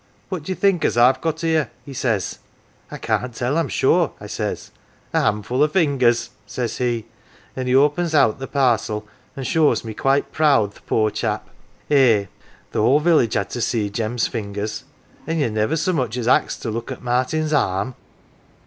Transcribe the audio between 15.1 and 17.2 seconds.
An' ye niver so much as axed to look at